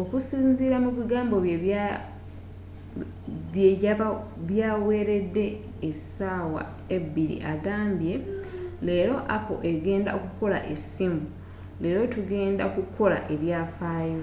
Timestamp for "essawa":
5.90-6.62